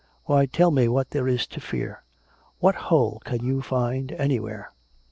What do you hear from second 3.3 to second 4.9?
you find anywhere?